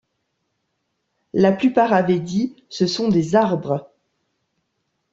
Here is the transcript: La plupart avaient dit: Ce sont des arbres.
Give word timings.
La 1.33 1.51
plupart 1.51 1.93
avaient 1.93 2.17
dit: 2.19 2.55
Ce 2.69 2.87
sont 2.87 3.07
des 3.07 3.35
arbres. 3.35 3.91